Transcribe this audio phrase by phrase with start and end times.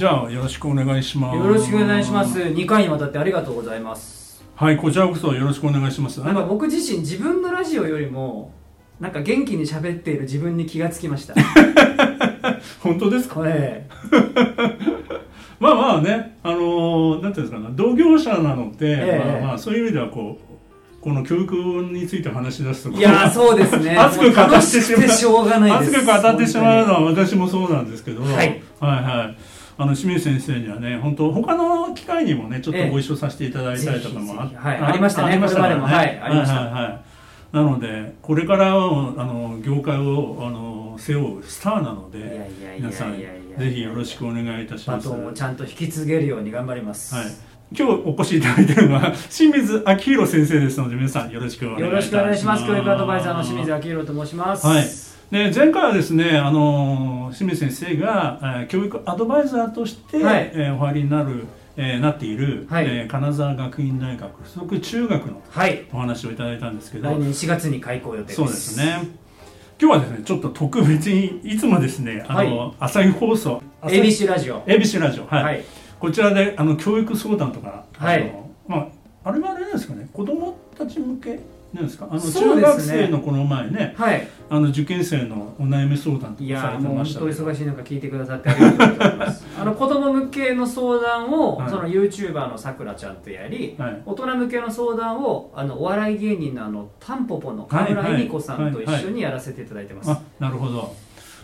[0.00, 2.38] じゃあよろしくお願いしますよろしくお願いします。
[2.38, 4.42] 2回にわたってありがとうございます。
[4.54, 8.50] はいこちらこそよろしくお願いしますなんか僕自身自分のラジオよりも
[8.98, 11.34] なんか元気に喋っている自分に気がつきました。
[12.82, 13.34] 本当ですか？
[13.34, 13.84] これ
[15.60, 21.54] まあまあねあのーなんていうんですかな同業者なので、ええまあまあそういう意味ではこうこの教育
[21.92, 23.96] について話し出すといやーそうですね。
[24.00, 25.98] 熱く語ってしまうがないです。
[25.98, 29.36] 熱く語ってしまうのは私もそうなんですけど、はいはいはい
[29.80, 34.66] あの清水先生にはね本当他の機会にもねちょっとご一緒させていただいたりとかもあぜひぜひ。
[34.66, 35.28] はいありましたね。
[35.28, 35.86] ありましたこれまでも。
[35.86, 36.72] はいありましたはい。
[36.72, 37.00] はいはい
[37.52, 43.26] なのでこれからはあの業界をあの背負うスターなので皆さんぜ
[43.74, 45.08] ひよろしくお願いいたします。
[45.08, 47.14] バトンをちゃんと引き継げるように頑張ります。
[47.14, 47.24] はい。
[47.72, 52.14] 今日お越しいただいているのは 清水明宏先生ですので皆さんよろしくお願いいたします。
[52.14, 52.66] よろしくお願いします。
[52.66, 54.66] 教育アドバイザーの清水明宏と申します。
[54.66, 65.86] はいで前回はですねあの清水先生が、えー教育アドバイザーとして、はいえーお入りになる、えーなっている、はいえー金沢学院大学附属中学のはい。
[65.92, 68.36] お話をいただいたんですけど来年4月に開校予定です。
[68.36, 68.78] そうです。
[68.78, 69.08] ね
[69.80, 74.62] 今日はですねちょっと特別にいつもですねあの、朝日放送 ABC ラジオ。
[74.62, 75.64] ABC ラジオはい、はい。
[76.00, 78.32] こちらであの教育相談とか、はい
[78.66, 78.88] まあ
[79.22, 81.38] あれはあれですかね子供たち向け
[81.72, 82.08] なんですか？
[82.10, 84.26] あの中学生のこの前ねはい。
[84.48, 89.46] あの受験生のお悩み相談といかされやーもう本てました当忙しい中聞いてくださってありがとうございます。
[89.60, 91.70] あの子供向けの相談を、はい。
[91.70, 94.02] その YouTuber のさくらちゃんとやりはい。
[94.04, 100.94] 大人向けの相談をあのお笑い芸人のあのタンポポの河村恵美子さんと一緒にやらせていただいてます、あなるほど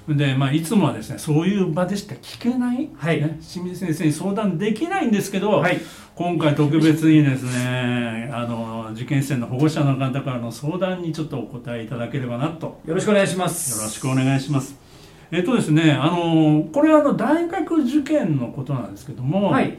[0.09, 3.21] で、まあ、いつもはですねそういう場でしか聞けない、はい。
[3.21, 5.81] ね、清水先生に相談できないんですけど、はい。
[6.15, 12.81] 今回特別にですねあの受験生の保護者の方からの相談にちょっとお答えいただければなと。
[12.87, 13.79] よろしくお願いします。
[13.79, 14.79] よろしくお願いします。
[15.31, 19.77] えっとですね、あのこれはあの大学受験のことなんですけども、はい、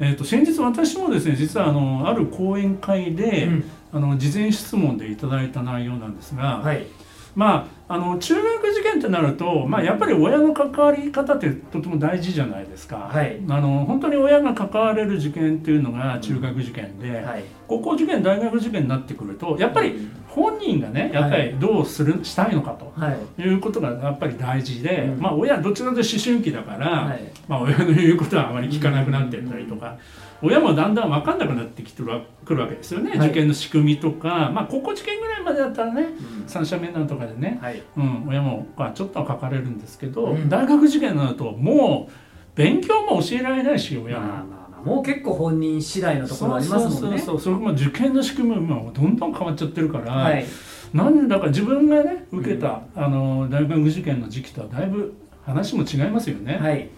[0.00, 3.64] えっと先日私もですね、実はあのある講演会で、うん。
[3.92, 6.86] あの事前質問でいただいた内容なんですが、はい。
[7.34, 13.08] まああの中学受験ってなると、まあやっぱり親の関わり方ってとても大事じゃないですか。
[13.12, 13.40] はい。
[13.48, 17.44] あの本当に親が関われる受験っていうのが中学受験で、はい。
[17.68, 22.92] 高校受験大学受験になってくると、やっぱり本人がね、やっぱりどうするしたいのかと。
[22.96, 23.42] はい。
[23.42, 25.20] いうことがやっぱり大事で、うん。
[25.20, 27.20] まあ親はどちらかというと思春期だから、はい。
[27.46, 29.96] まあ親の言うことはあまり聞かなくなってったりとか、
[30.42, 33.28] 親もだんだん分かんなくなってきてるわくるわけですよね、はい。
[33.28, 36.48] 受験の仕組みとか、まあ高校受験ぐらいまでだったらねうん。
[36.48, 37.82] 三者面談とかでね、はい。
[37.96, 40.48] うん、親もまあちょっとは書かれるんですけど、うん。
[40.48, 42.12] 大学受験になるともう
[42.54, 44.56] 勉強も教えられないし親も。
[44.84, 46.98] もう結構本人次第のところありますもんね。
[47.00, 50.46] そうそうそうそれも受験の仕組みも今どんどん変わっちゃってるから、はい。
[50.94, 55.14] なんだか自分がね受けた、あの大学受験の時期とはだいぶ
[55.44, 56.58] 話も違いますよね。
[56.58, 56.88] はい。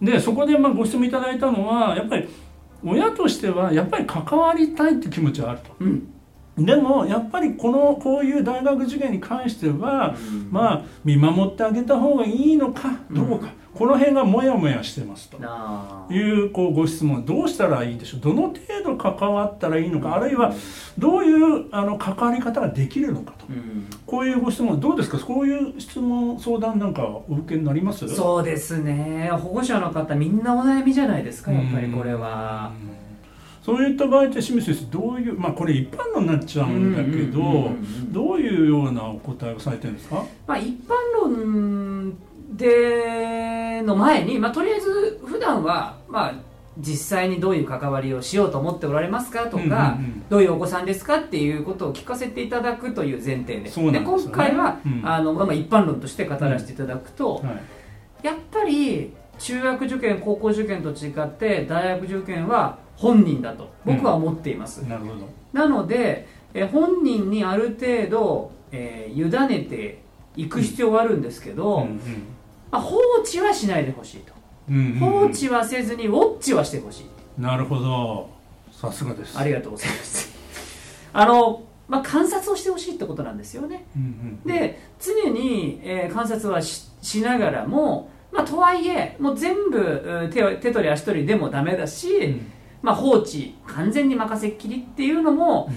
[0.00, 2.28] でそこでまあご質問いただいたのはやっぱり
[2.84, 5.70] 親としてはやっぱり関わりたいって気持ちはあると。
[5.80, 6.08] うん。
[6.58, 10.14] でもやっぱりこのこういう大学受験に関しては、
[10.50, 15.38] まあ見守ってあげた方がいいのかどうか、この辺がモヤモヤしてますと。
[16.12, 17.24] いうこうご質問。
[17.24, 18.20] どうしたらいいでしょう。
[18.20, 20.14] どの程度関わったらいいのか。
[20.14, 20.52] あるいは
[20.98, 23.46] どういうあの関わり方ができるのかと。
[23.48, 23.86] うん。
[24.06, 25.18] こういうご質問どうですか？
[25.18, 28.06] こういう質問相談なんかお受けになります？
[28.08, 29.30] そうですね。
[29.32, 32.72] 保護者の方みんなお悩みじゃないですかやっぱりこれは。
[32.86, 33.02] うん
[33.64, 37.70] そういった場合って清水先生どういうまあこれ一般論になっちゃうんだけど
[38.10, 40.24] どういうようなお答えをされてるんですか？
[40.48, 42.18] まあ一般論
[42.56, 42.66] で
[43.86, 46.34] の前に、まあ、とりあえず普段はまあ
[46.78, 50.24] 実際にどういう関わりをしようと思っておられますかとか、うんうんうん。
[50.30, 53.64] どういうお子さんですかっていうことを聞かせていただくという前提で。
[53.64, 54.00] でね。
[54.00, 55.02] 今回は、うん。
[55.04, 57.40] あのまあ、一般論として語らせていただくと、は
[58.22, 58.26] い。
[58.26, 65.28] やっぱり中学受験高校受験と違って大学受験は本人だと僕は思っています、なるほど。
[65.52, 70.02] なのでえ本人にある程度、えー委ねて
[70.36, 72.00] いく必要はあるんですけど、うん
[72.72, 74.32] まあ、放置はしないでほしいと、
[74.68, 74.98] うんうんうん。
[74.98, 77.40] 放置はせずにウォッチはしてほしい。
[77.40, 78.30] なるほど。
[78.72, 79.38] さすがです。
[79.38, 80.32] ありがとうございます。
[81.12, 83.84] あの、まあ、観察をしてほしいってことなんですよね。
[83.94, 84.04] うんう
[84.48, 92.40] んで常に、えー観察はししながらもまあ、とはいえもう全部うん手を手取り足取りでもダメだし、
[92.80, 95.76] まあ、放置完全に任せっきりっていうのも、うん。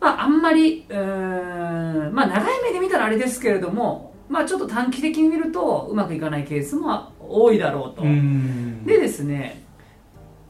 [0.00, 8.02] まあ、あんまりうーん、まあ、長い目で見たらあれですけれども、まあ、ちょっと短期的に見るとうまくいかないケースも多いだろうと。
[8.02, 8.86] うん。
[8.86, 9.62] でですね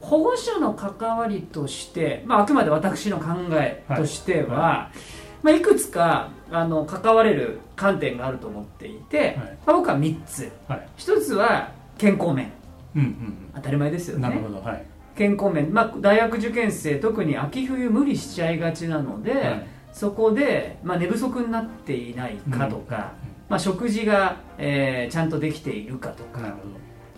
[0.00, 4.99] 保護者の関わりとして、まあ、あくまで私の考えとしては、はい。
[5.43, 9.37] まあ、いくつかあの関われる観点があると思っていて、はい。
[9.37, 10.53] まあ、僕は3つ。
[10.69, 10.88] はい。
[10.99, 12.53] 1つは健康面。
[12.97, 14.85] うんうん当たり前ですようんなるねほどはい。
[15.17, 19.67] 健康面、まあ、大学受験生特に秋冬無理しちゃいがちなので、はい。
[19.93, 23.19] そこで、まあ、寝不足になっていないかとか、うん
[23.50, 26.56] まあ、食事が、えーちゃんとできているかとか。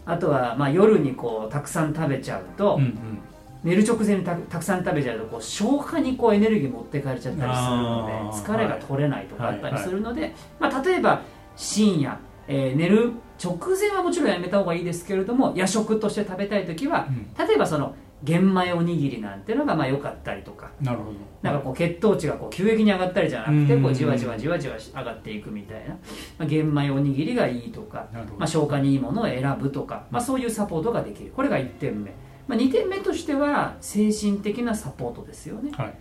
[0.04, 3.18] あとは、まあ、夜にこうたくさん食べちゃうと、どうんうん。
[3.62, 11.22] 寝る直前にたたくさん食べちゃうとこう消化にこうエネルギー持ってかれちゃったりするので疲れが取れないとかはいあったりするので、まあ、例えば
[11.54, 12.18] 深夜、
[12.48, 17.46] えー寝る直前はもちろんやめた方がいいですけれども夜食として食べたい時はうん。
[17.46, 20.70] 例えばその玄米おにぎりなんていうのがまあ良かったりとか。
[20.80, 21.12] なるほど。
[21.42, 23.82] なんかこう血糖値がこう急激に上がったりじゃなくてうん。
[23.82, 25.96] こうじわじわじわじわ上がっていくみたいな、ま
[26.40, 28.08] あ、玄米おにぎりがいいとか
[28.38, 31.32] まあ、消化にいいものを選ぶとか、まあ、そういうサポートができる。
[31.34, 32.12] これが1点目、
[32.46, 35.72] まあ、2点目としては精神的なサポートですよね。
[35.72, 35.94] はい。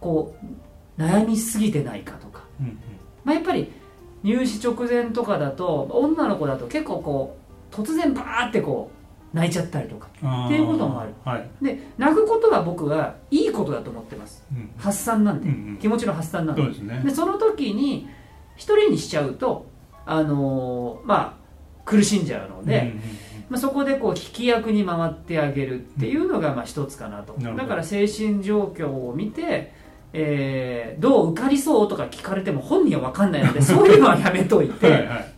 [0.00, 0.36] こ
[0.98, 2.78] う悩みすぎてないかとか、うんうん。
[3.24, 3.72] まあ、やっぱり
[4.22, 7.36] 入試直前とかだと女の子だと結構こ
[7.72, 8.97] う突然バーってこう
[9.32, 10.08] 泣いちゃったりとか
[10.46, 11.10] っていうこともある。
[11.24, 11.48] はい。
[11.62, 14.44] で泣くことは僕はいいことだと思ってます。
[14.52, 14.70] うん。
[14.78, 15.76] 発散なんで、うんうん。
[15.76, 16.62] 気持ちの発散なんで。
[16.62, 17.02] そうですね。
[17.04, 18.08] でその時に
[18.56, 19.66] 一人にしちゃうと
[20.06, 21.48] あのーまあ
[21.84, 23.00] 苦しんじゃうので、うんうんうん
[23.50, 27.62] まあ、そこでこう聞き役に回ってあげるっていうのがまあ一つかなと、なるほど。
[27.62, 29.72] だから精神状況を見て、
[30.12, 35.32] えーどう受かりそうとか聞かれても本人は分かんないのでそういうのはやめといて、はいはい。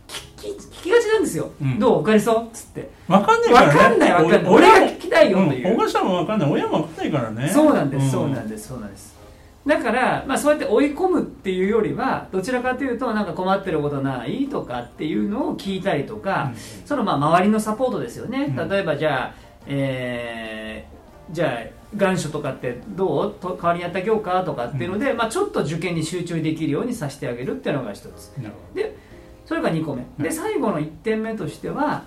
[0.91, 1.79] がちなんですよ、うん。
[1.79, 2.01] どう？
[2.01, 2.45] 受かりそう？
[2.45, 2.89] っつって。
[3.07, 3.79] わかんない分からね。
[3.79, 4.51] かんない分かんない。
[4.51, 6.51] お俺がも聞きたいよという、うん保護者もわかんない。
[6.51, 7.49] 親もわかんないからね。
[7.49, 8.09] そうなんです、ん。
[8.11, 9.15] そうなんですそうなんです。
[9.65, 16.51] だから、まあ、そうやって追い込むっていうよりはどちらかというとなんか困ってることないとかっていうのを聞いたりとか、
[16.85, 18.69] そのまあ周りのサポートですよね、うん。
[18.69, 19.33] 例えばじゃあ、
[19.67, 21.01] えー
[21.31, 23.33] じゃあ願書とかってどう？
[23.39, 24.43] と代わりにやってあげようか？
[24.43, 28.33] とかっていうので、まあ、ちょっと受験に集中できるようにさせてあげるっていうのが一つ。
[28.37, 28.97] なるほで
[29.45, 30.33] それが2個目、ではい。
[30.33, 32.03] 最後の1点目としては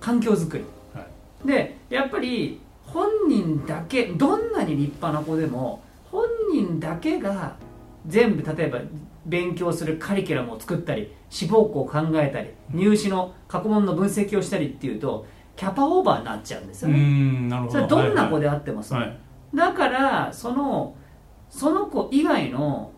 [0.00, 0.64] 環境づくり。
[0.94, 1.48] どはい。
[1.48, 7.56] でやっぱり本人だけどんなに立派な子でも本人だけが
[8.06, 8.80] 全部例えば
[9.26, 17.72] 勉強するカリキュラムを作ったり志望校を考えたり入試の過去問の分析をしたりっていうとキャパオーバーになっちゃうんですようね、んなるほど。
[17.72, 19.18] それはどんな子でであってもそう、はい。
[19.54, 20.94] だからその
[21.50, 22.92] その子以外の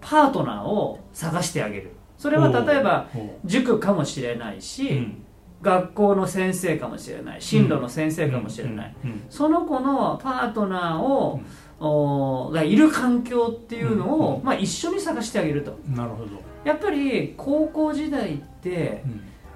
[0.00, 3.08] パートナーを探してあげるそれは例えば
[3.44, 5.22] 塾かもしれないし、うん。
[5.62, 9.10] 学校の先生かもしれない進路の先生かもしれない、うん。
[9.10, 9.22] うん。
[9.30, 11.40] その子のパートナーを、
[11.78, 14.44] おがいる環境っていうのを、うん。
[14.44, 15.78] まあ、一緒に探してあげると。
[15.88, 16.30] うんなるほど。
[16.64, 19.02] やっぱり高校時代って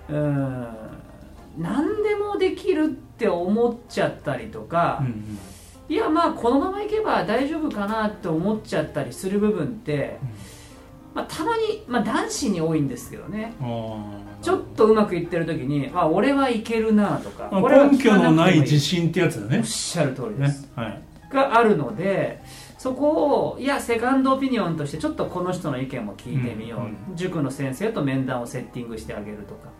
[0.08, 0.16] うん。
[0.16, 0.96] うーん
[1.58, 5.38] 何でもできるって思っちゃったりとか、うん
[5.88, 10.18] いやまあこのままいけば大丈夫かなって思っちゃったりする部分って、
[11.16, 13.54] まあ、たまに、まあ、男子に多いんですけどね。
[14.42, 17.48] ちょっとうまくいってる時にあ俺はいけるなとか。
[17.50, 20.68] まあ俺は根拠のない自信ってやつだおねっしゃる通りです、ね。
[20.76, 21.02] はい。
[21.32, 22.42] があるので
[22.76, 27.16] そこをいやセカンドオピニオンとしてちょっとこの人の意見も聞いてみよう、うん。
[27.16, 29.70] 塾の先生と面談をセッティングしてあげるとか。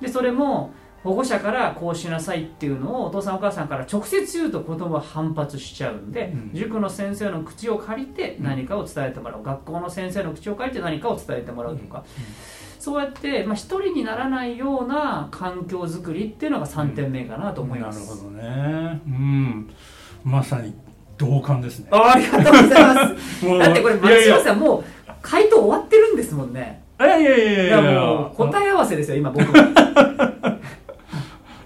[0.00, 0.70] でそれも
[1.04, 6.50] 保護者からこうしなさいっていうのをお父さんお母さんから直接言うと子供は反発しちゃうんで、うん。
[6.54, 12.04] 塾の先生の口を借りて何かを伝えてもらう、学校の先生の口を借りて何かを伝えてもらうとか、
[12.78, 19.00] そうやって、まあ、一人にならないような環境づくりっていうのが3点目かなと思います、なるほどね。
[19.06, 19.70] うん。
[20.24, 20.74] まさに
[21.16, 21.88] 同感ですね。
[21.90, 23.46] あありがとうございます。
[23.58, 24.34] だってこれいやいや。
[24.36, 24.84] 松島さんもう
[25.22, 26.82] 回答終わってるんですもんね。
[27.00, 27.76] いやいやいやいいや。
[27.92, 30.34] やもう答え合わせですよ今僕は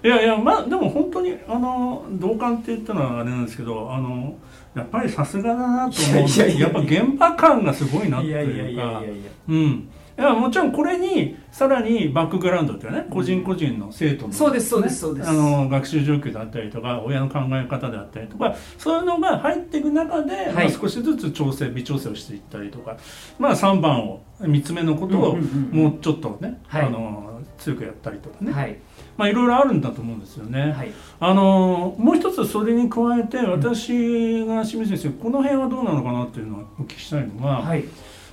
[0.03, 4.37] いやいやまあでも本当にあの同感って言ったのはあれなんですけどあの
[4.75, 9.01] やっぱりさすがだなと思ういやっぱ現場感がすごいなっていうか
[9.47, 9.89] うん。
[10.15, 15.29] いやもちろんこれにさらにバックグラウンドっていうね個人個人の生徒の、そうですそうですそうです。
[15.29, 22.97] あの学習状況であったりとか親の考え方であったりとかそういうのが入っていく中で、まあ、少しずつ調整微調整をしていったりとか、
[23.39, 25.35] まあ、3番を3つ目のことを
[25.71, 26.81] もうちょっとね、はい。
[26.83, 28.77] あの強くやったりとかね、はい
[29.17, 30.71] まあ、いろいろあるんだと思うんですよね。
[30.71, 30.91] はい。
[31.19, 37.83] あのもう一つそれに加えて私が清水先生この辺はどうなのかなっていうのをお聞きしたいのは、はい。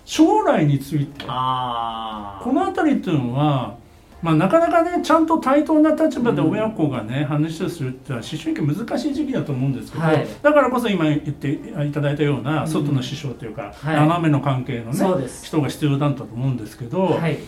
[0.05, 1.25] 将来について。
[1.29, 3.79] あこの辺りっていうのは
[4.23, 10.27] まあ、なかなかねちゃんと対等な立場で親子がね、話をするっていうのは思春期難しい時期だと思うんですけど、はい。
[10.43, 13.97] だからこそ今言っていただいたような外の師匠というか、はい。
[13.97, 17.39] 斜めの関係のね人が必要だったと思うんですけど、はい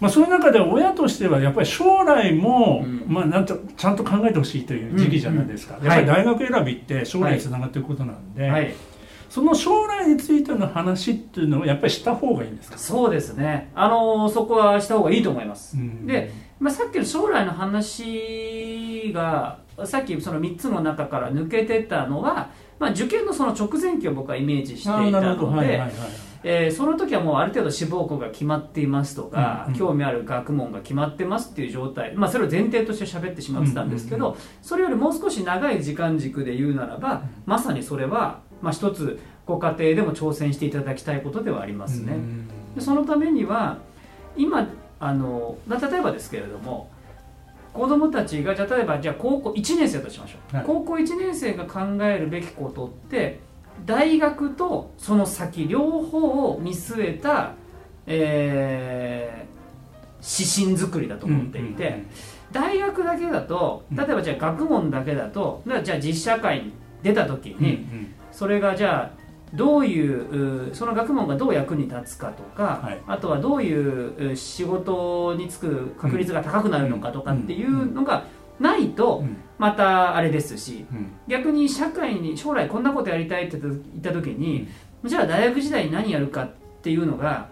[0.00, 3.04] まあ、その中で親としてはやっぱり将来も、うん。
[3.08, 5.86] まあ、なんとちゃんと考えてほしいという時期じゃないですか、うん。
[5.86, 8.74] やっぱり大学選びって将来につながっていくことなんで、はい。
[9.28, 13.70] その将来についての話っていうのはやっぱりした方がいいんですか、そうですね。
[13.74, 16.06] あのそこはした方がいいと思います、うん。
[16.06, 25.90] でまあ、さっきの将来の話がさっきその3つの中から抜けてたのは、まあ、受験のその直前期を僕はイメージしていたのではいはいはい
[26.42, 29.78] えーその時はもうある程度志望校が決まっていますとか、うんうん。
[29.78, 42.12] 興味ある学問が決まってますっていう状態、まあ、それを前提として喋ってしまってたんですけど、うんそれよりもう少し長い時間軸で言うならば、まさにそれは、まあ、一つご家庭でも挑戦していただきたいことではありますね。
[42.14, 43.78] うんでそのためには
[44.36, 44.68] 今
[45.00, 46.90] あの例えばですけれども
[47.72, 50.66] 子どもたちが例えばじゃあ高校1年生としましょう、はい。
[50.66, 53.40] 高校1年生が考えるべきことって
[53.86, 57.54] 大学とその先両方を見据えた、
[58.06, 59.58] えー
[60.20, 62.02] 指針作りだと思っていて、
[62.50, 63.96] 大学だけだとうん。
[63.96, 67.70] 例えばじゃあ学問だけだとじゃあ実社会に出た時うんうん。
[67.70, 67.86] に、
[68.32, 69.18] それがじゃあ
[69.54, 72.98] どういううその学問がどう役に立つかとか、はい。
[73.06, 78.24] あとはどういうう仕事に就く確率が高くなるのかとかっていうのが
[78.58, 81.10] ないとうんまたあれですしうん。
[81.26, 84.68] 逆に社会に将来こんなことやりたいって言った時に
[85.04, 86.50] じゃあ大学時代に何やるかっ
[86.82, 87.48] ていうのが、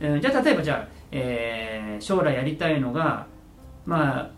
[0.00, 3.26] えーじゃあ例えばじゃあ、えー将来やりたいのが
[3.86, 4.30] まあ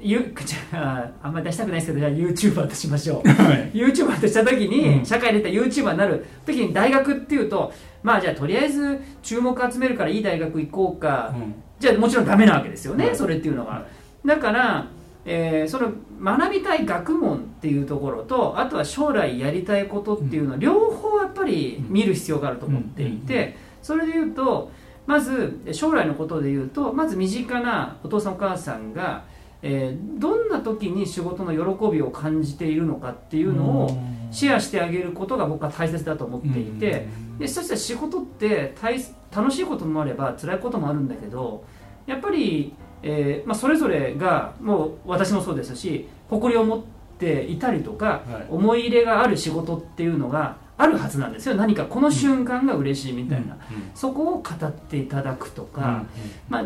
[0.00, 3.28] ゆ じゃああんまり出したくないですけどじゃあ YouTuber としましょう。
[3.30, 3.70] はい。
[3.72, 5.04] YouTuber とした時に、うん。
[5.04, 11.54] 社会で出た YouTuber になる時に大学っていうとまあじゃあとりあえず注目集めるからいい大学行こうか、うん。
[11.78, 13.16] じゃあもちろんダメなわけですよね、はい。
[13.16, 13.86] それっていうのはは。
[14.26, 14.86] だから、
[15.26, 24.70] えーその学びたい学問っていうところとあとは将来やりたいことっていうの、両方やっぱり見る必要があると思っていて、それで言うと
[25.06, 29.24] まず将来のことで言うとまず身近なお父さんお母さんが、
[29.62, 33.98] えーどんな時に仕事の喜びを感じているのかっていうのを
[34.30, 37.06] シェアしてあげることが僕は大切だと思っていて、
[37.38, 38.98] でそして仕事って大
[39.34, 41.64] 楽しいこともあれば辛いこともあるんだけど
[42.06, 42.74] やっぱり、
[43.06, 46.82] えーまあ、それぞれがもう私もそうですし誇りを持っ
[47.18, 48.46] ていたりとか、はい。
[48.50, 51.54] 思い入れがある仕事っていうのがあるはずなんですよ。
[51.54, 53.56] 何かこの瞬間が嬉しいみたいな、
[53.94, 56.04] そこを語っていただくとか、
[56.48, 56.64] まあ、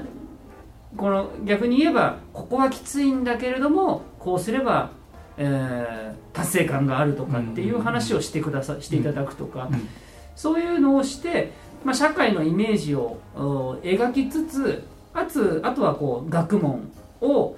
[0.97, 4.92] この逆に言えばここはきついんだけれどもこうすれば、
[5.37, 9.88] えー達成感があるとかっていう話をしてくださしていただくとか、うん。
[10.37, 11.52] そういうのをして、
[11.85, 14.85] まあ、社会のイメージをお描きつつ
[15.18, 17.56] あつあとはこう学問を、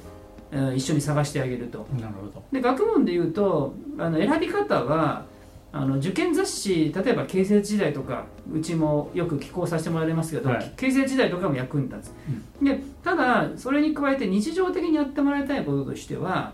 [0.52, 1.86] えー一緒に探してあげると。
[2.00, 2.42] なるほど。
[2.50, 5.24] で学問でいうとあの選び方は
[5.72, 10.72] あの受験雑誌例えば形成時代とかうちもよく寄稿させてもらってますけど、はい。
[10.76, 16.52] 形成時代とかも役に立つ、でただそれに加えて日常的にやってもらいたいこととしては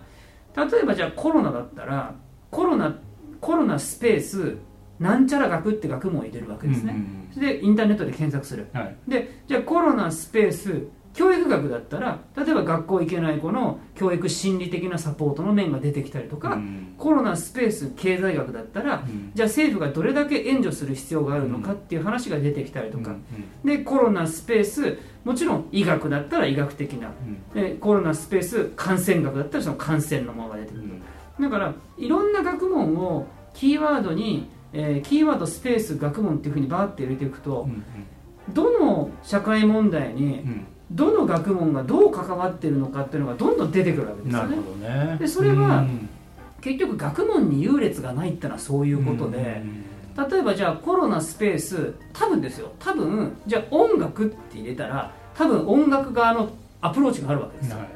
[0.54, 2.14] 例えばじゃあコロナだったら
[2.50, 2.94] コロナ
[3.40, 4.56] コロナスペース
[4.98, 6.96] なんちゃら学って学問を入れるわけですね、
[7.34, 8.66] でインターネットで検索する。
[8.75, 8.96] はい。
[9.08, 16.94] でじゃあコロナスペース教育学だったら例えば学校行けない子の教育心理的なサポートの面が出てきたりとか、うん。
[16.99, 19.32] コロナスペース経済学だったらうん。
[19.35, 23.16] じゃあ政府がどれだけ援助する必要があるのかっていう話が出てきたりとか、
[23.64, 27.11] でコロナスペースもちろん医学だったら医学的な
[27.54, 30.82] でコロナスペース感染学だったらその感染のものが出てくる。
[31.40, 32.26] だからいろん。
[32.37, 37.68] な学問をキーワードに、えーキーワードスペース学問っていうふうにバーって入れていくと
[38.50, 40.44] どの社会問題に
[40.90, 44.48] どの学問がどう関わってるのかっていうのがどんどん出てくるわけですよね。
[44.50, 45.16] なるほどね。
[45.18, 46.08] でそれはうん。
[46.60, 49.62] 結局学問に優劣がないってのはそういうことで、
[50.30, 52.72] 例えばじゃあコロナスペース多分ですよ。
[52.80, 56.48] 多分じゃあ音楽って入れたら多分音楽側の
[56.80, 57.78] アプローチがあるわけですよ。
[57.78, 57.88] はい。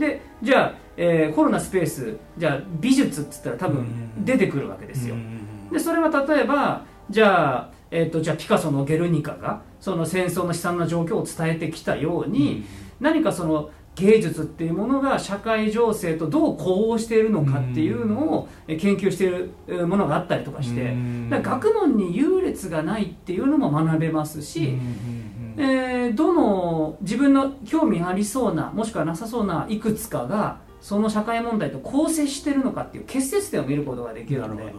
[0.00, 3.78] でじゃあ、えーコロナスペースじゃあ美術っつったら多分
[4.16, 4.24] うん。
[4.24, 5.14] 出てくるわけですよ。
[5.14, 5.70] うん。
[5.70, 12.64] でそれは例えばじゃあ、えー、とじゃあピカソの「ゲルニカ」がその戦争の悲惨な状況を伝えてきたように、
[13.00, 21.30] 何かその芸術っていうものが社会情勢とどう呼応しているのかっていうのをえ研究しているえーものがあったりとかして、うん。
[21.30, 34.72] 学問に優劣がないっていうのも学べますし、うんえーどの自分の興味ありそうなもしくはなさそうないくつかがその社会問題と構成しているのかっていう結節点を見ることができるのでね。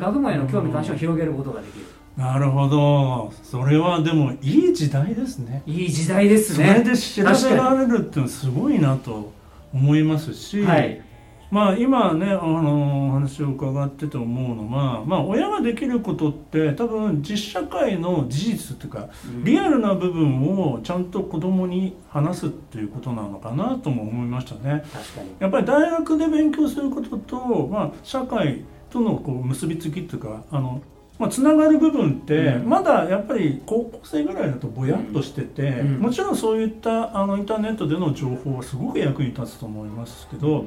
[0.00, 1.84] 学問への興味関心を広げることができる。
[2.16, 3.32] なるほど。
[3.42, 5.62] それはでもいい時代ですね。
[5.66, 9.32] いい時代ですそれねで調べられるっていうのはすごいなと
[9.74, 11.02] 思いますし、はい。
[11.50, 19.08] まあ今ねあの話を伺ってて思うのは、まあ、親ができることって多分実社会の事実というか
[19.44, 24.84] リアルな部分をちゃんと子供に話すっていうことなのかなとも思いましたね。
[24.92, 25.30] 確かに。
[25.38, 30.80] やっぱり大学で勉強することと、まあ、社会とのこう結びつきっていうかあの、
[31.18, 32.68] まあ、つながる部分って、うん。
[32.68, 35.98] まだやっぱり高校生ぐらいだとぼやっとしてて、うん。
[35.98, 40.66] もちろんそういったあのインターネットでの情報はすごく役に立つと思いますけど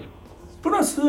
[0.62, 1.02] プラス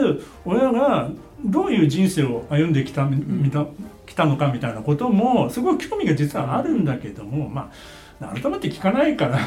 [0.45, 1.11] 親が
[1.45, 3.67] どういう人生を歩んできた,、みた
[4.07, 7.75] きたのかみたいなこともすごい興味が実はあるんだけども、まあ
[8.21, 9.39] 改めて聞かないから、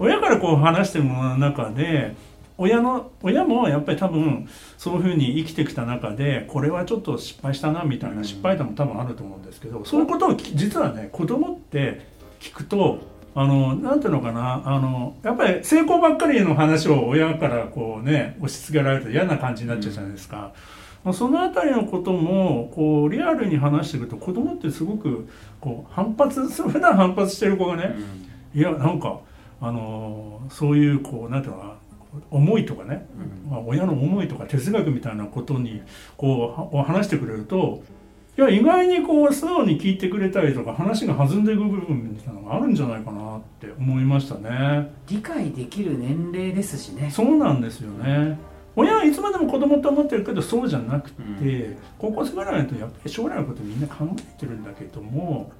[0.00, 2.16] 親からこう話してるものの中で
[2.58, 4.48] 親の親もやっぱり多分
[4.78, 12.06] そういうふうに生きてきた中でこれはちょっと失敗したなみたいな失敗談も多分あると思うんですけどそういうことをき実はね子供って
[12.40, 12.98] 聞くと
[13.34, 20.52] あのなんていうのかなあのやっぱり成功ばっかりの話を親からこうね押し付けられると嫌な感じになっちゃうじゃないですか。
[21.04, 25.28] まあそのあたりのこともこうリアルに話していくと子供ってすごく
[25.60, 27.94] こう反発 普段反発してる子がね、
[28.54, 29.18] いやなんか
[29.60, 31.72] あのーそういうこうなんていうのかな
[32.30, 33.06] 思いとかね、
[33.48, 35.82] まあ、親の思いとか哲学みたいなことに
[36.16, 37.82] こうは話してくれると
[38.38, 44.92] いや意外にこう素直に聞いてくれたりとか話が弾んでいく部分みたいなのがあるんじゃないかなって思いましたね。
[45.08, 47.10] 理解できる年齢ですしね。
[47.10, 48.38] そうなんですよね。
[48.76, 55.50] 親はいつまでも子供って思ってるけどそうじゃなくて、高校生ぐらいだとやっぱり将来のことみんな考えてるんだけども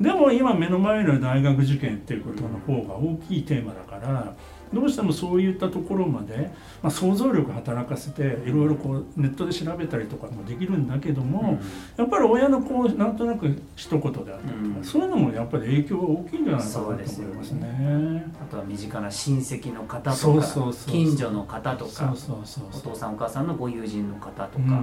[0.00, 4.34] でも今目の前の大学受験っていうことの方が大きいテーマだから
[4.72, 6.50] どうしてもそういったところまで、
[6.82, 11.58] まあ、想像力働かせていろいろこうネットで調べたりとかもできるんだけども、
[11.96, 14.84] やっぱり親のこうなんとなく一言であったりとか、うん。
[14.84, 17.34] そういうのもやっぱり影響が大きいんじゃないかなと思いそうですよね。
[17.34, 18.32] ますね。
[18.40, 24.82] あとは身近な親戚の方とか近所の方とかお父さんお母さんのご友人の方とか、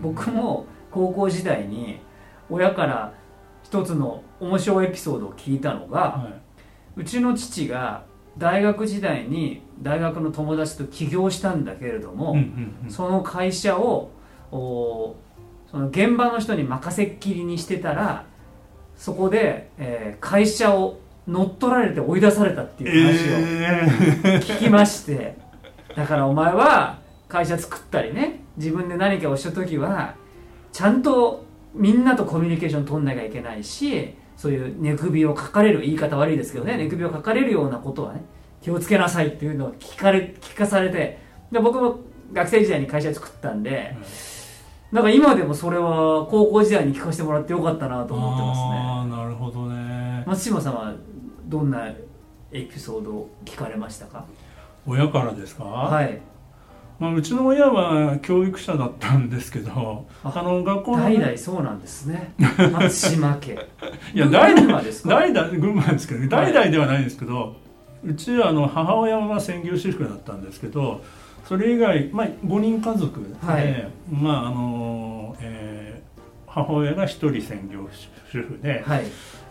[0.00, 2.00] 僕も高校時代に
[2.48, 3.12] 親から
[3.62, 6.30] 一つの面白いエピソードを聞いたのが、は
[6.96, 8.04] うちの父が
[8.38, 12.90] 大学時代に大学の友達と起業したんだけれども、いうんうんうん。
[12.90, 14.10] その会社を
[14.50, 15.16] お
[15.70, 18.26] その現場の人に任せっきりにしてたら
[18.96, 25.36] そこで、えー会社を乗っ取られて追い出されたっていう話をえ聞きまして、
[25.94, 30.16] だからお前は会社作ったりね自分で何かをした時は
[30.72, 38.22] ちゃんとみんなとコミュニケーション取んなきゃいけないしそういう寝首をかかれる言い方悪いですけどね寝首をかかれるようなことはね
[38.60, 41.18] 気をつけなさいっていうのを聞かれ聞かされて
[41.50, 42.00] で僕も
[42.32, 43.94] 学生時代に会社作ったんで、
[44.90, 48.64] なんか今でもそれは高校時代に聞かせてもらってよかったなと思ってますね。
[48.64, 50.24] ああなるほどね。
[50.26, 50.94] 松島さんは
[51.44, 51.88] どんな
[52.52, 54.24] エピソードを聞かれましたか？
[54.86, 56.22] 親からですか、はい
[57.02, 62.32] まあ、うちの親は教育者だったんですけどああの学校の代々そうなんですね。
[62.72, 63.54] 松島家。
[64.14, 65.08] いや代々群馬ですか？
[65.08, 67.56] 代々群馬ですけど代々ではないんですけど、
[68.04, 71.02] うちはあの母親は専業主婦だったんですけど
[71.44, 73.88] それ以外、まあ、5人家族で、はい。
[74.10, 76.02] まああのえー
[76.54, 77.88] 母親が1人専業
[78.30, 79.04] 主婦ではい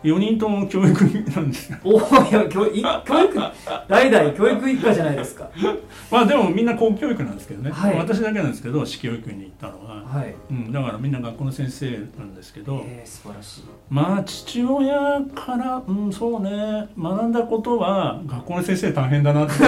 [0.03, 1.77] 4人とも教育なんですよ。
[1.83, 3.39] おおいや教い教育
[3.87, 5.49] 代々教育一家じゃないですか。
[6.11, 7.97] まあでもみんな公教育なんですけどね、はい。
[7.97, 10.33] 私だけなんですけど私教育に行ったのは、はい。
[10.49, 13.63] うん、だからみんな学校の先生なんですけど、えー、素晴らしい。
[13.89, 16.87] まあ父親から、うん、そうね。
[16.97, 19.53] 学んだことは学校の先生大変だなって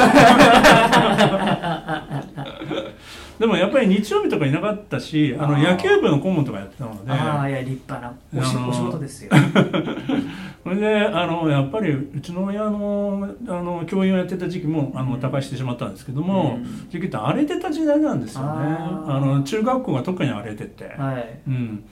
[3.39, 7.11] でもやっぱり日曜日とかいなかったしあの野球部の顧問とかやってたので。
[7.11, 9.31] ああいや立派なおしあのーお仕事ですよ。
[10.63, 16.89] それであのやっぱりうちの親のあの教員をやってた時期もあの他界してしまったんですけども、うん。
[16.89, 18.47] 時期って荒れてた時代なんですよね。
[18.47, 21.39] あの中学校が特に荒れてて、はい。
[21.47, 21.83] うん、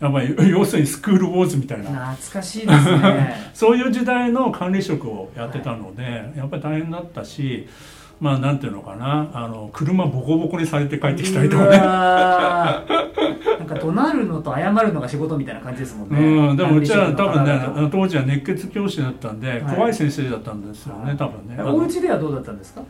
[0.00, 2.14] やっぱり 要するにスクールウォーズみたいな。
[2.14, 3.34] 懐かしいですね。
[3.52, 7.68] そういう時代の管理職をやってたので、やっぱり大変だったし
[8.20, 9.30] まあなんていうのかな。
[9.34, 12.84] あの車ボコボコにされて帰ってきたりとかうねな
[13.64, 16.18] んか怒鳴るのと謝るのが仕事みたいな感じですもんね。
[16.18, 19.62] うん、でもうちは多分ね当時は熱血教師だったんで、はい。
[19.62, 21.62] 怖い先生だったんですよね多分ね。
[21.62, 22.82] お家ではどうだったんですか？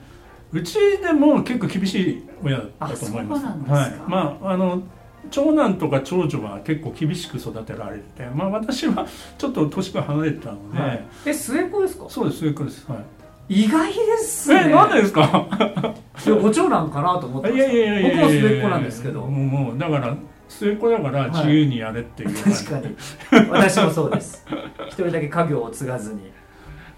[0.52, 3.44] うちでも結構厳しい親だと思います。
[3.44, 4.82] はい、まああの
[5.30, 9.06] 長男とか長女は結構厳しく育てられてて、まあ、私は
[9.38, 11.04] ちょっと年が離れてたので、はい。
[11.26, 12.04] え末っ子ですか？
[12.08, 12.98] そうですそういうことです、はい
[13.48, 14.64] 意外ですね。
[14.66, 15.46] えなんでですか？
[16.26, 19.20] いやご長男かなと思っていやいやいや僕も末っ子なんですけど。
[19.22, 20.16] もうもうだから
[20.48, 23.48] 末っ子だから自由にやれっていう感じ、確かに。
[23.50, 24.46] 私もそうです。
[24.88, 26.20] 一人だけ家業を継がずに。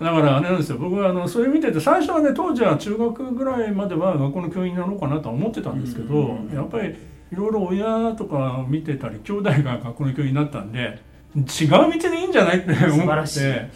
[0.00, 0.78] だからあれなんですよ。
[0.78, 6.94] 僕はあのそれ見てて最初はね当時は中学ぐらいまでは学校の教員になろうかなとは思ってたんですけど、うんやっぱり
[7.32, 11.00] いろいろ親とか見てたり兄弟が学校の教員になったんで
[11.36, 13.40] 違う道でいいんじゃないって素思っ晴らしい。
[13.40, 13.68] て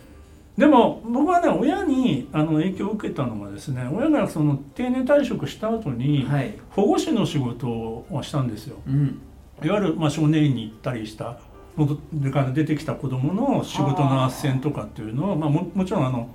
[0.61, 6.55] でも僕はね親にあの影響を受けたのはですね親がその定年退職した後にはい。
[6.73, 8.77] 保護司の仕事をしたんですよ。
[8.87, 9.23] うん。
[9.64, 11.38] いわゆるまあ少年院に行ったりした
[11.77, 16.29] それから出てきた子どもの仕事の斡旋とかっていうのをまあ、ももちろんあの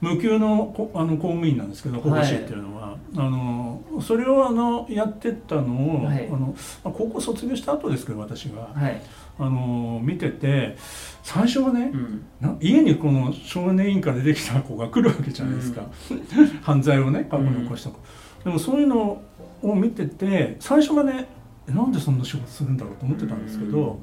[0.00, 6.28] 無給のこあの公務員なんですけど保護士っていうのは、あのそれをあのやってったのを、はい。
[6.28, 8.68] あのまあ高校卒業した後ですけど私が。
[8.72, 9.02] はい、
[9.38, 10.76] あの見てて
[11.22, 15.82] 最初はねう、ん、な家にこの少年院から出てきた子が来るわけじゃないですか、
[16.62, 17.98] 犯罪をね過去に起こした子、
[18.44, 19.22] でもそういうの
[19.62, 21.26] を見てて最初はね
[21.68, 23.98] えなんでそんな仕事するんだろうと思ってたんですけど、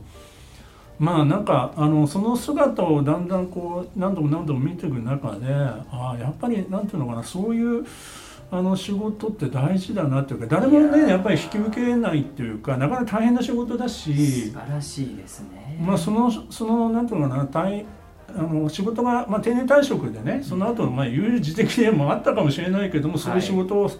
[0.99, 7.85] まあなんかあのその姿をだんだんこう何度も何度も見ていく中でああやっぱりなんていうのかなそういう
[8.53, 15.79] あの仕事って大事だなっていうか誰もねやっぱり引き受けないっていうかなかなか大変な仕事だし素晴らしいですね。
[15.81, 17.85] まあ、そのそのなんていうのかな大
[18.27, 23.91] あの仕事が、まあ、定年退職でねその後、まあ有事的でもあったかもしれないけどもそういう仕事を、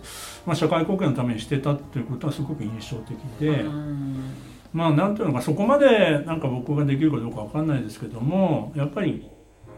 [0.46, 4.34] まあ、社会貢献のためにしてたっていうことはすごく印象的で、うん。
[4.74, 9.30] まあなんていうのかそこまでなんか僕ができるかどうかわかんないですけどもやっぱり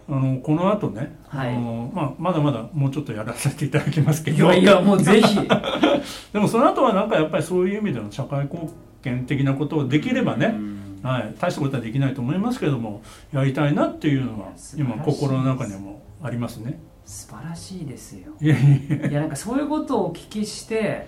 [0.10, 1.56] あのこの後ね、はい。
[1.56, 5.40] あのまあ、まだまだもうちょっとやらせていただきますけいどやいやもうぜひ。
[6.34, 8.70] でもその後はなんかやっぱりそういう意味での社会貢
[9.02, 10.74] 献的なことをできればね、うん。
[11.04, 13.02] はい、大したことはできないと思いますけれども
[13.34, 16.80] やりたいなっていうのは今心の中にもありますね。
[17.06, 18.32] 素晴らしいですよ。
[18.40, 21.08] いやなんかそういうことをお聞きして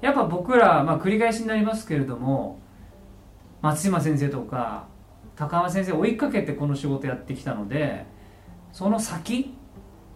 [0.00, 2.60] やっぱ僕ら、まあ、繰り返しになりますけれども
[3.60, 4.86] 松島先生とか
[5.36, 8.06] 高浜先生を追いかけてこの仕事やってきたので
[8.72, 9.54] その先？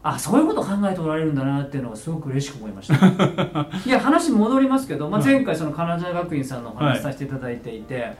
[0.03, 2.95] あそういうことを考えておられるんだなっていうのがすごく嬉しく思いました。
[3.85, 8.13] いや話戻りますけど、まあ、前回その金沢学院さんのお話させていただいていて、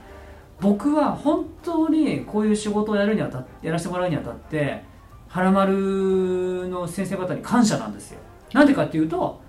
[0.59, 4.83] 僕は本当にこういう仕事をやるにあたやらせてもらうにあたって
[5.29, 8.19] 原丸の先生方に感謝なんですよ。
[8.53, 9.39] なんでかっていうと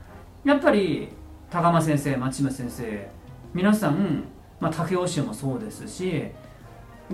[0.44, 1.08] やっぱり
[1.50, 3.10] 高間先生町島先生
[3.52, 4.24] 皆さん、
[4.60, 6.24] まあ、武雄市もそうですし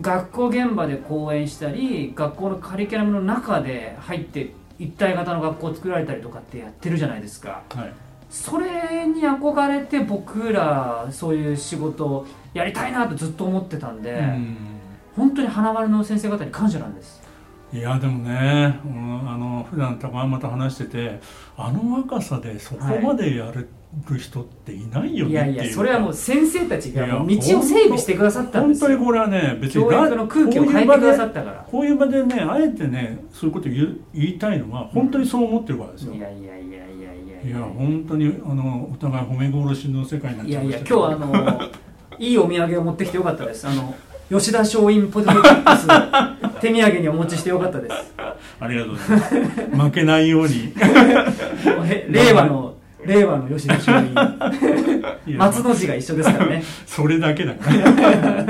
[0.01, 7.63] 学校現場で講演したり学校のカリキュラムの中で入って一体型の学校を作られたりとかってやってるじゃないですか。
[7.71, 7.93] はい。
[8.29, 14.57] それに憧れて僕らそういう仕事をやりたいなとずっと思ってたんで、うん。
[15.17, 17.23] 本当に花丸の先生方に感謝なんです
[17.75, 21.21] いやでもね、うんあの普段高山と話してて
[21.57, 23.69] あの若さでそこまでやる
[24.17, 25.69] 人っていないよねいやいっていう。
[25.71, 28.89] やそれはもう先生たちが道を整備してくださったんですよ。
[28.91, 31.67] 本当にこれはね別に教育の空気を変えてくださったから。
[31.69, 41.61] こういう場でこういう場でねあえてねそういうこと言う言いたいのは本当にそう思ってるからですよ、いやいやいやいやいやいや本当にあのお互い褒め殺しの世界になっいやいやちゃいました今日あの
[42.21, 43.67] いいお土産を持ってきてよかったです。
[43.67, 43.95] あの
[44.31, 48.14] 吉田松陰ポテトチップス 手土産にお持ちしてよかったです。
[48.61, 49.35] ありがとうございます。
[49.83, 50.73] 負けないように。
[52.09, 54.11] 令和の令和の吉田松陰。
[55.37, 56.62] 松の字が一緒ですからね。
[56.87, 58.45] それだけだから。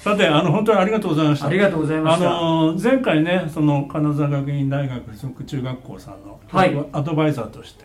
[0.00, 1.46] さてあの本当にありがとうございました。
[1.48, 2.28] ありがとうございまあした。
[2.30, 6.76] の前回ねその金沢学院大学附属中学校さんのはい。
[6.92, 7.84] アドバイザーとして、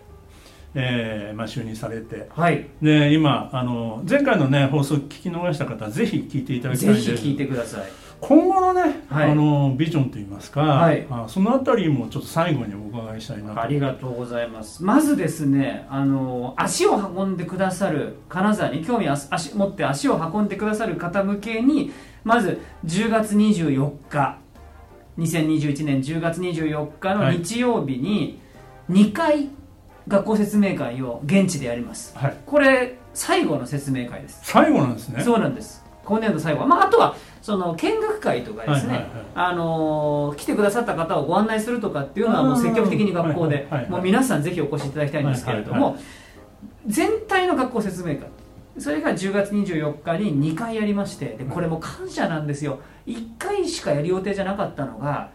[0.76, 2.30] えーまあ、就任されて。
[2.36, 2.66] はい。
[2.82, 7.12] で今あの前回のね放送聞き逃した方はぜひ聞いていただきたいんです。
[7.12, 7.82] ぜひ聞いてください
[8.26, 9.32] 今後のね、はい。
[9.32, 11.06] あのビジョンといいますか、はい。
[11.10, 13.62] あそのあたりもちょっと最後にお伺いしたいなと。
[13.62, 14.82] ありがとうございます。
[14.82, 21.92] まずですねあの足を運んでくださる金沢に興味を足持って足を運んでくださる方向けに
[22.24, 24.38] まず10月24日
[25.18, 28.40] 2021年10月24日の日曜日に
[28.90, 29.50] 2回
[30.08, 32.18] 学校説明会を現地でやります。
[32.18, 32.38] はい。
[32.46, 34.40] これ最後の説明会です。
[34.44, 35.22] 最後なんですね。
[35.22, 35.84] そうなんです。
[36.06, 36.62] 今年度最後。
[36.62, 39.24] は、まあ、あとはその見学会とかですね、はいはいはい。
[39.36, 43.82] あのー来てくださった方をご案内するとかっていうのはもう積極的に学校ではいはいはい。
[43.82, 45.98] はいもう皆さんぜひお越しいただきたいんですけれどはいはいも
[46.88, 48.22] 全体の学校説明会
[48.78, 52.80] それが10月24日に2回やりましてでこれも感謝なんですよ。
[53.08, 55.30] 1回しかやる予定じゃなかったのが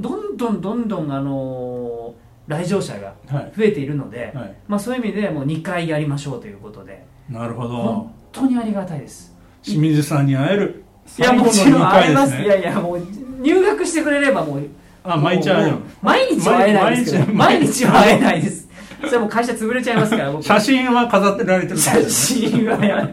[0.00, 3.52] どんどんどんどん、あのー来場者がはい。
[3.56, 4.56] 増えているので、はい。
[4.66, 7.04] まあ、そういう意味でもう2回やりましょうということで。
[7.28, 7.76] なるほど。
[7.76, 9.36] 本当にありがたいです。
[9.62, 10.82] 清水さんに会える
[11.18, 13.06] いやもちろん2会えます、ねいやいやもう
[13.40, 14.66] 入学してくれればもう。
[15.02, 18.68] あ毎日会え毎日は会えないです毎毎日日は会えないです。
[19.06, 20.44] それもう会社潰れちゃいますから僕。
[20.44, 23.08] 写真は飾ってられてるかもしれない写真はやは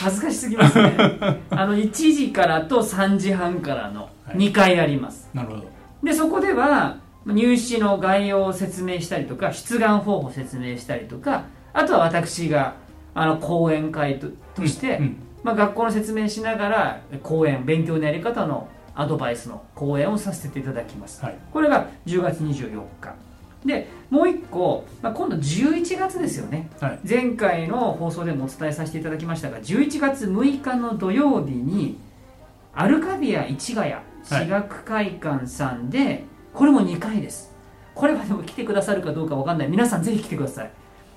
[0.00, 0.94] 恥ずかしすぎますね。
[1.50, 4.36] あの1時からと3時半からのはい。
[4.36, 5.64] 2回あります、なるほど。
[6.02, 12.74] でそこでは入試の概要を説明したりとか出願方法を説明したりとかあとは私が
[13.14, 21.24] あの講演会ととして、うんまあ、学校の説明しながら講演勉強のやり方のアドバイスの講演をさせていただきます。
[21.24, 21.38] はい。
[21.52, 23.14] これが10月24日。
[23.64, 26.68] でもう一個、まあ、今度11月ですよね。
[26.80, 26.98] はい。
[27.08, 31.96] 前回の放送でもお伝えさせていただきましたが11月6日の土曜日に
[32.74, 37.54] アルカビア市ヶ谷私学会館さんで、これも2回です。
[37.94, 39.68] これはでも来てくださるかどうかわかんない。
[39.68, 40.70] 皆さんぜひ来てください。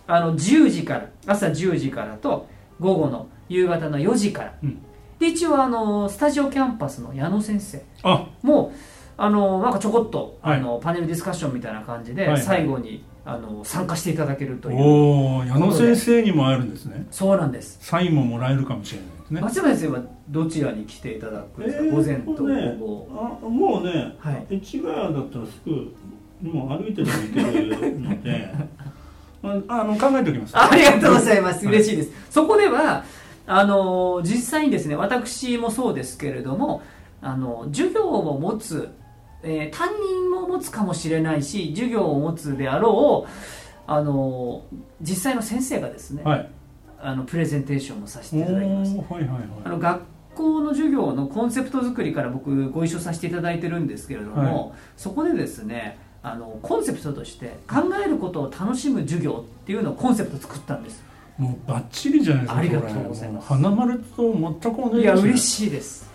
[0.06, 2.48] あの10時から朝10時からと
[2.80, 4.78] 午後の夕方の4時から、うん。
[5.20, 7.84] で一応あのスタジオキャンパスの矢野先生。
[8.04, 8.28] あ。
[8.42, 8.72] も
[9.18, 10.58] あのなんかちょこっと、はい。
[10.60, 12.42] あのパネルディスカッションみたいな感じで、はいはい。
[12.42, 14.78] 最後にあの参加していただけるという。
[14.80, 17.06] おお矢野先生にも会えるんですね。
[17.12, 17.78] そうなんです。
[17.82, 19.42] サインももらえるかもしれないですね。
[19.42, 23.40] 松山先生はどちらに来ていただくんですか、午前と午後。
[23.44, 24.60] あもうね、はい。
[24.64, 25.94] 市ヶ谷だったらすぐ
[26.42, 28.54] もう歩いてでも行けるので。
[29.42, 30.58] ああの考えておきます。
[30.58, 31.66] ありがとうございます。
[31.66, 33.04] はい嬉しいです、そこでは
[33.52, 36.84] あの実際にですね私もそうですけれども
[37.20, 38.90] あの授業を持つ、
[39.42, 43.30] えー担任も持つかもしれないし授業を持つであろう
[43.88, 44.64] あの
[45.02, 46.50] 実際の先生がですね、はい。
[47.02, 50.02] あのプレゼンテーションもさせおていただきますーはいはいあの学
[50.36, 61.02] 校の授業のコンセプト作りから僕ご一緒させていただいてるんですけれども、そこでですねあのコンセプトとして考えることを楽しむ授業っていうのをコンセプト作ったんです
[61.40, 63.48] もうバッチリじゃないですかありがとうございます。
[63.48, 66.10] 花丸と全く同じいや嬉いしいです。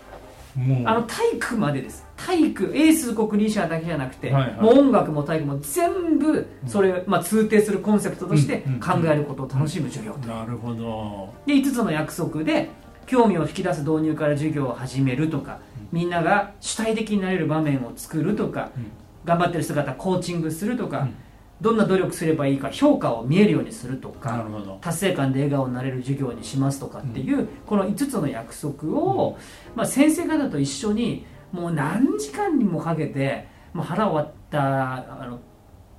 [0.55, 0.87] もう。
[0.87, 2.05] あの体育までです。
[2.15, 4.61] 体育英数国理社だけじゃなくて、はいはい。
[4.61, 11.33] もう音楽も体育も全部それ、まあ、通底するコンセプトとして考えることを楽しむ授業と、なるほど。
[11.47, 12.69] で5つの約束で
[13.07, 15.59] 興味を引き出す導入から授業を始めるとか、
[15.91, 18.91] みんなが主体的になれる場面を作るとか、うん。
[19.25, 21.15] 頑張ってる姿コーチングするとか、うん
[21.61, 24.45] どんな努力すればいいか評価を見えるようにするとなか
[24.81, 29.37] 達成感で笑顔になれる授業にしますとかっていう、この5つの約束を、
[29.75, 35.39] まあ、先生方と一緒にもう何時間にもかけてもう腹終わったあの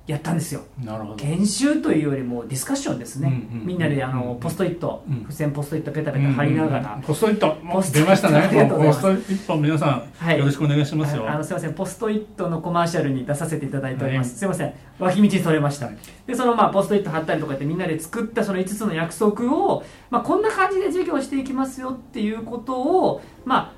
[0.07, 0.61] やったんですよ。
[0.83, 1.15] なるほど。
[1.17, 5.21] 研修というよりもディスカッションですね、うんうんみんなであの、うんポストイット、うん。
[5.23, 8.05] 付箋ポストイットペタペタ貼りながら、うんポストイットもうポストイット。
[8.05, 8.37] 出ましたね。
[8.37, 9.01] ありがとうございます。
[9.01, 10.39] ポストイット皆さん、はい。
[10.39, 11.27] よろしくお願いしますよ。
[11.27, 11.73] ああのすみません。
[11.73, 14.37] ポストイットのコマーシャルに出させていただいております、はい。
[14.37, 14.73] すみません。
[14.99, 15.97] 脇道にそれました、はい。
[16.25, 23.76] でそのまあポストイット貼ったりとかってみんなで作ったその5つの約束を、まあ、こんな感じで授業していきますよっていうことをまあ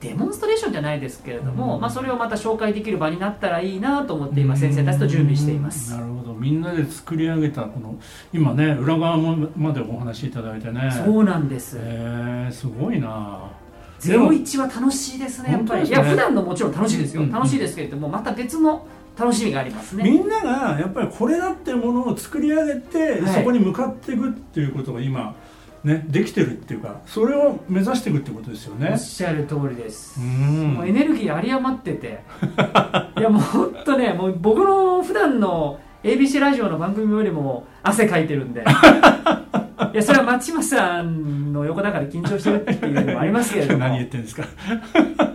[0.00, 1.80] デモンストレーションじゃないですけれども、うん。
[1.80, 5.92] まあ、それをまた紹介できる場になったらいいなと思って今先生たちと準備しています。
[5.92, 6.34] なるほど。
[6.34, 7.96] みんなで作り上げたこの
[8.32, 10.90] 今ね裏側もまでお話しいただいてね。
[11.04, 13.50] そうなんです、えー、すごいな。
[13.98, 15.90] ゼロ一は楽しいですねやっぱり、ね。
[15.90, 17.32] や普段のもちろん楽しいですよ、うん。
[17.32, 18.86] 楽しいですけれどもまた別の
[19.18, 20.04] 楽しみがありますね。
[20.04, 23.34] みんながやっぱりこれだってものを作り上げて、はい。
[23.34, 25.34] そこに向かっていくっていうことが今
[25.86, 30.20] ねできてるっていうかそれを目指していくってことですよおねっしゃる通りです。
[30.20, 30.74] う、ん。
[30.74, 32.22] もうエネルギー有り余ってて。
[33.18, 38.64] いやもう本当ねもう僕の普段の ABC ラジオの番組よりも汗かいてるんで。
[39.92, 43.78] いやそれは松島さんの横だから緊張してるっていうのもありますけれども。
[43.86, 44.44] 何言ってんですか。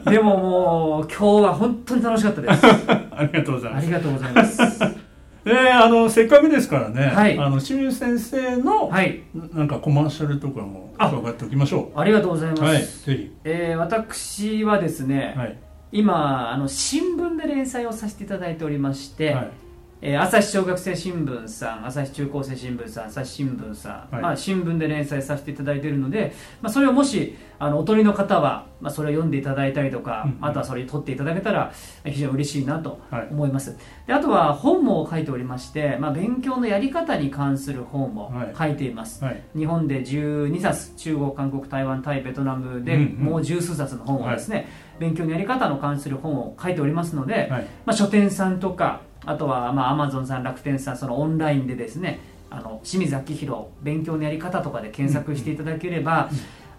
[0.06, 2.66] でももう今日は本当に楽しかったです。
[2.66, 3.84] ありがとうございます。
[3.84, 5.01] ありがとうございます
[5.44, 7.38] であのせっかくですからね、はい。
[7.38, 9.24] あの清水先生の、はい。
[9.54, 11.10] なんかコマーシャルとかもあ。
[11.10, 13.36] 伺っておきましょありがとうございます、うはいぜひ。
[13.44, 15.58] えー私はですね、はい。
[15.92, 19.52] 今あの新聞で連載をさせていただいておりまして、はい
[20.04, 24.22] えー朝日小学生新聞さん朝日中高生新聞さん朝日新聞さん、はい。
[24.24, 30.38] まあ、新聞で連載させていただいているので、まあ、それをもしあのお取りの方は、まあ、それを読んでいただいたりとか、うんうん。
[30.42, 31.72] あとはそれに取っていただけたら
[32.04, 33.28] 非常に嬉しいなとはい。
[33.30, 33.78] 思います。
[34.08, 38.56] であとは本も書いておりまして、まあ、勉強のやり方に関する本もはい。
[38.58, 39.44] 書いています、はい。
[39.56, 43.08] 日本で12冊中国韓国台湾タイベトナムでうんうん。
[43.18, 47.68] もう十数冊の本をですね、勉強のやり方の関する本を書いておりますので、はい。
[47.86, 56.30] まあ、書店さんとかあとはまあアマゾンさん楽天さんそのオンラインでですねあの清水明宏勉強のやり方とかで検索していただければ、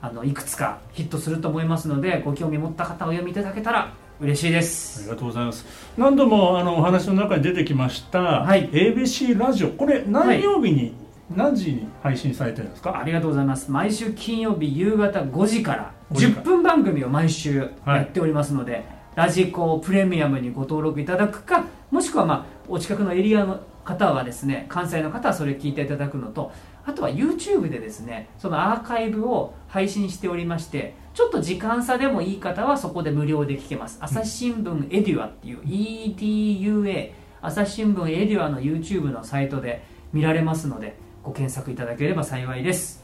[0.00, 5.64] あのいくつかヒットすると思いますのでご興味持った方お読みいただけたら嬉しいであすりがとうございます。
[5.96, 8.68] 何度もあのお話の中に出てきました、はい。
[8.70, 9.68] ABC ラジオ。
[9.70, 10.94] これ何曜日に、
[11.34, 12.98] 何時に配信されてるんですか？
[12.98, 13.70] ありがとうございます。
[13.70, 16.42] 毎週金曜日夕方5時から5時から。
[16.42, 26.50] 10分番組を毎週やっておりますので、ラジコプレミアムにご登録いただくかもしくはまあお近くのエリアの方はですね関西の方はそれ聞いていただくのと
[26.86, 33.98] あとは YouTube でですねそのアーカイブを配信しておりましてちょっと時間差でもいい方はそこで無料で聞けます。
[34.00, 43.01] 朝日新聞エデュアっていう EDUA 朝日新聞エデュアの YouTube のサイトで見られますのでご検索いただければ幸いです。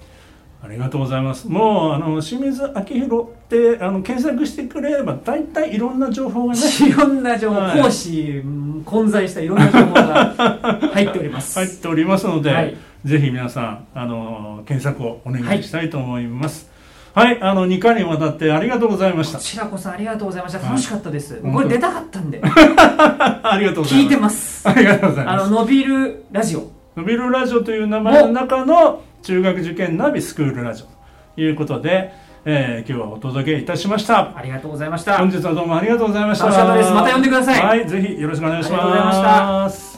[0.61, 1.49] ありがとうございます。
[1.49, 7.83] もうあの清水明宏ってあの検索してくれれば大体いろんな情報がねいろんな情報、はい。
[7.83, 10.35] 講師うん混在したいろんな情報が
[10.95, 11.59] 入っております。
[11.59, 12.77] 入っておりますので、はい。
[13.05, 16.69] ぜひ皆さんあの検索をお願いしたいと思います。
[17.15, 19.39] はい、あの2回にわたってありがとうございました。
[19.39, 19.45] こ。
[19.45, 20.59] ちらこそありがとうございました。
[20.59, 20.69] はい。
[20.71, 21.59] 楽しかったです、本当。
[21.59, 22.41] これ出たかったんで。
[22.45, 24.03] ありがとうございます。
[24.03, 24.69] 聞いてます。
[24.69, 25.51] ありがとうございあます。
[25.51, 26.71] の伸びるラジオ。
[26.97, 30.87] 伸びるラジオという名前の中の中学受験ナビスクールラジオ
[31.35, 32.13] ということで、
[32.45, 34.37] えー今日はお届けいたしました。
[34.37, 36.47] ありがとうございました本日はどうもありがとうございました。
[36.47, 36.53] ま
[37.05, 38.83] た呼んでくださいはい、ぜひよろしくお願いします。
[38.83, 39.23] ありがとうござい
[39.65, 39.98] ました